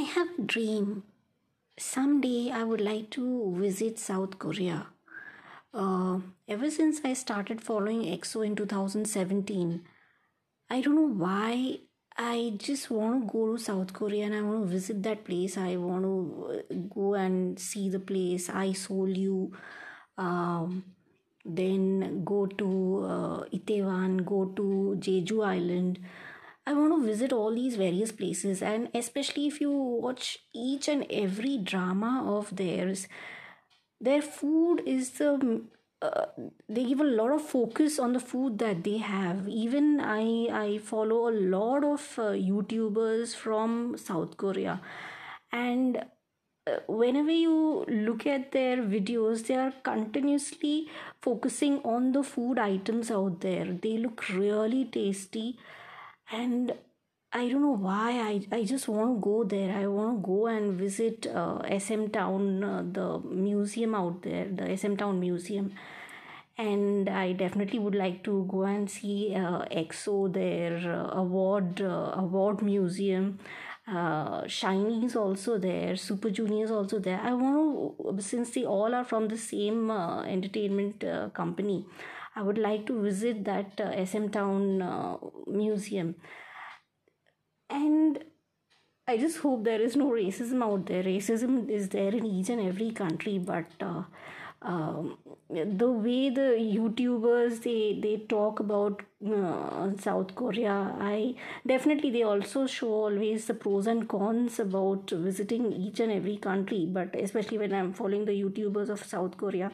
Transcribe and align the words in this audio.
I 0.00 0.04
have 0.04 0.28
a 0.38 0.42
dream. 0.42 1.02
Someday 1.78 2.50
I 2.50 2.62
would 2.64 2.80
like 2.80 3.10
to 3.10 3.54
visit 3.58 3.98
South 3.98 4.38
Korea. 4.38 4.86
Uh, 5.74 6.20
ever 6.48 6.70
since 6.70 7.02
I 7.04 7.12
started 7.12 7.60
following 7.60 8.04
EXO 8.04 8.46
in 8.46 8.56
2017, 8.56 9.82
I 10.70 10.80
don't 10.80 10.94
know 10.94 11.24
why 11.24 11.80
I 12.16 12.54
just 12.56 12.90
want 12.90 13.26
to 13.26 13.30
go 13.30 13.52
to 13.52 13.62
South 13.62 13.92
Korea 13.92 14.24
and 14.24 14.34
I 14.34 14.40
want 14.40 14.62
to 14.62 14.72
visit 14.72 15.02
that 15.02 15.22
place. 15.26 15.58
I 15.58 15.76
want 15.76 16.04
to 16.04 16.62
uh, 16.70 16.74
go 16.94 17.12
and 17.12 17.58
see 17.58 17.90
the 17.90 18.00
place. 18.00 18.48
I 18.48 18.72
sold 18.72 19.18
you. 19.18 19.52
Um, 20.16 20.82
then 21.44 22.24
go 22.24 22.46
to 22.46 23.04
uh, 23.04 23.44
Itaewon, 23.52 24.24
go 24.24 24.46
to 24.46 24.96
Jeju 24.98 25.44
Island. 25.44 25.98
I 26.70 26.72
want 26.72 26.92
to 26.94 27.04
visit 27.04 27.32
all 27.32 27.52
these 27.52 27.74
various 27.74 28.12
places, 28.12 28.62
and 28.62 28.90
especially 28.94 29.46
if 29.48 29.60
you 29.60 29.72
watch 29.72 30.38
each 30.54 30.86
and 30.86 31.04
every 31.10 31.56
drama 31.58 32.22
of 32.24 32.54
theirs, 32.54 33.08
their 34.00 34.22
food 34.22 34.82
is 34.86 35.10
the 35.10 35.62
uh, 36.02 36.26
they 36.68 36.84
give 36.84 37.00
a 37.00 37.04
lot 37.20 37.32
of 37.32 37.42
focus 37.42 37.98
on 37.98 38.12
the 38.12 38.20
food 38.20 38.58
that 38.60 38.84
they 38.84 38.98
have. 38.98 39.48
Even 39.48 40.00
i 40.00 40.22
i 40.60 40.78
follow 40.78 41.18
a 41.30 41.34
lot 41.56 41.84
of 41.88 42.06
uh, 42.18 42.28
youtubers 42.50 43.34
from 43.34 43.74
south 44.04 44.36
korea 44.36 44.80
and 45.52 45.98
uh, 46.66 46.78
whenever 46.86 47.32
you 47.32 47.84
look 48.06 48.26
at 48.26 48.52
their 48.52 48.78
videos 48.94 49.46
they 49.48 49.56
are 49.56 49.74
continuously 49.90 50.88
focusing 51.20 51.78
on 51.96 52.12
the 52.12 52.22
food 52.22 52.58
items 52.58 53.10
out 53.10 53.40
there. 53.40 53.66
They 53.88 53.96
look 53.98 54.28
really 54.30 54.84
tasty 54.84 55.58
and 56.32 56.72
I 57.32 57.48
don't 57.48 57.62
know 57.62 57.76
why 57.76 58.10
I, 58.50 58.56
I 58.56 58.64
just 58.64 58.88
want 58.88 59.16
to 59.16 59.20
go 59.20 59.44
there. 59.44 59.76
I 59.76 59.86
want 59.86 60.22
to 60.22 60.26
go 60.26 60.46
and 60.48 60.72
visit 60.74 61.26
uh, 61.28 61.62
SM 61.78 62.08
Town, 62.08 62.64
uh, 62.64 62.82
the 62.90 63.20
museum 63.20 63.94
out 63.94 64.22
there, 64.22 64.46
the 64.48 64.76
SM 64.76 64.96
Town 64.96 65.20
Museum. 65.20 65.72
And 66.58 67.08
I 67.08 67.32
definitely 67.32 67.78
would 67.78 67.94
like 67.94 68.24
to 68.24 68.46
go 68.50 68.62
and 68.62 68.90
see 68.90 69.34
uh, 69.34 69.64
EXO, 69.70 70.32
their 70.32 70.76
uh, 70.76 71.18
award 71.18 71.80
uh, 71.80 72.12
award 72.16 72.62
museum. 72.62 73.38
Uh, 73.90 74.42
SHINee 74.42 75.04
is 75.04 75.16
also 75.16 75.58
there, 75.58 75.96
Super 75.96 76.30
Junior 76.30 76.64
is 76.64 76.70
also 76.70 77.00
there. 77.00 77.20
I 77.20 77.32
want 77.32 78.16
to, 78.16 78.22
since 78.22 78.50
they 78.50 78.64
all 78.64 78.94
are 78.94 79.04
from 79.04 79.26
the 79.28 79.36
same 79.36 79.90
uh, 79.90 80.22
entertainment 80.22 81.02
uh, 81.02 81.30
company, 81.30 81.86
I 82.36 82.42
would 82.42 82.58
like 82.58 82.86
to 82.86 83.02
visit 83.02 83.44
that 83.44 83.80
uh, 83.80 84.04
SM 84.04 84.28
Town 84.28 84.80
uh, 84.80 85.16
museum 85.46 86.14
and 87.68 88.24
I 89.08 89.16
just 89.16 89.38
hope 89.38 89.64
there 89.64 89.80
is 89.80 89.96
no 89.96 90.10
racism 90.10 90.62
out 90.62 90.86
there. 90.86 91.02
Racism 91.02 91.68
is 91.68 91.88
there 91.88 92.14
in 92.14 92.24
each 92.24 92.48
and 92.48 92.60
every 92.60 92.92
country, 92.92 93.38
but 93.38 93.66
uh, 93.80 94.04
um, 94.62 95.16
the 95.48 95.90
way 95.90 96.28
the 96.30 96.48
YouTubers 96.76 97.62
they 97.62 97.98
they 98.02 98.18
talk 98.32 98.60
about 98.60 99.02
uh, 99.26 99.90
South 99.98 100.34
Korea, 100.34 100.94
I 101.00 101.34
definitely 101.66 102.10
they 102.10 102.22
also 102.22 102.66
show 102.66 102.92
always 102.92 103.46
the 103.46 103.54
pros 103.54 103.86
and 103.86 104.08
cons 104.08 104.58
about 104.60 105.10
visiting 105.10 105.72
each 105.72 106.00
and 106.00 106.12
every 106.12 106.36
country. 106.36 106.86
But 106.86 107.14
especially 107.14 107.58
when 107.58 107.72
I'm 107.72 107.92
following 107.94 108.24
the 108.26 108.32
YouTubers 108.42 108.90
of 108.90 109.02
South 109.04 109.36
Korea, 109.38 109.70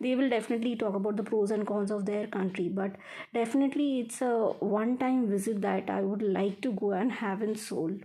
they 0.00 0.14
will 0.14 0.28
definitely 0.30 0.76
talk 0.76 0.94
about 0.94 1.16
the 1.16 1.24
pros 1.24 1.50
and 1.50 1.66
cons 1.66 1.90
of 1.90 2.06
their 2.06 2.26
country. 2.28 2.68
But 2.68 2.96
definitely, 3.34 4.00
it's 4.00 4.22
a 4.22 4.34
one-time 4.60 5.28
visit 5.28 5.60
that 5.62 5.90
I 5.90 6.00
would 6.02 6.22
like 6.22 6.60
to 6.62 6.72
go 6.72 6.92
and 6.92 7.10
have 7.12 7.42
in 7.42 7.56
Seoul. 7.56 7.98